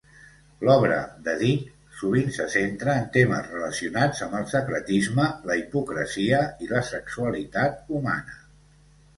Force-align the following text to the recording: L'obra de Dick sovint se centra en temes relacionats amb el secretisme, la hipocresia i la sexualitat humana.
L'obra 0.67 0.95
de 1.27 1.33
Dick 1.41 1.67
sovint 1.99 2.31
se 2.37 2.47
centra 2.53 2.95
en 3.01 3.05
temes 3.17 3.49
relacionats 3.51 4.23
amb 4.29 4.39
el 4.39 4.47
secretisme, 4.55 5.29
la 5.51 5.59
hipocresia 5.61 6.43
i 6.67 6.73
la 6.75 6.83
sexualitat 6.93 7.95
humana. 7.99 8.43